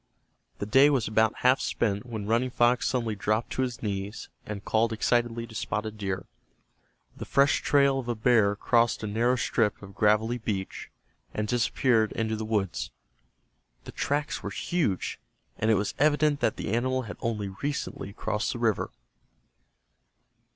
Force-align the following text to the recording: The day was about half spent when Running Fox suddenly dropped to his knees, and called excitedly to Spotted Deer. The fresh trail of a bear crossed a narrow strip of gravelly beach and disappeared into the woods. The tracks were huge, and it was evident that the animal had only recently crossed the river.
The 0.57 0.65
day 0.65 0.89
was 0.89 1.07
about 1.07 1.35
half 1.45 1.59
spent 1.61 2.07
when 2.07 2.25
Running 2.25 2.49
Fox 2.49 2.87
suddenly 2.87 3.13
dropped 3.15 3.51
to 3.51 3.61
his 3.61 3.83
knees, 3.83 4.29
and 4.47 4.65
called 4.65 4.91
excitedly 4.91 5.45
to 5.45 5.53
Spotted 5.53 5.99
Deer. 5.99 6.25
The 7.15 7.23
fresh 7.25 7.61
trail 7.61 7.99
of 7.99 8.07
a 8.07 8.15
bear 8.15 8.55
crossed 8.55 9.03
a 9.03 9.05
narrow 9.05 9.35
strip 9.35 9.79
of 9.83 9.93
gravelly 9.93 10.39
beach 10.39 10.89
and 11.35 11.47
disappeared 11.47 12.13
into 12.13 12.35
the 12.35 12.45
woods. 12.45 12.89
The 13.83 13.91
tracks 13.91 14.41
were 14.41 14.49
huge, 14.49 15.19
and 15.59 15.69
it 15.69 15.75
was 15.75 15.93
evident 15.99 16.39
that 16.39 16.55
the 16.55 16.73
animal 16.73 17.03
had 17.03 17.17
only 17.21 17.49
recently 17.49 18.11
crossed 18.11 18.53
the 18.53 18.57
river. 18.57 18.89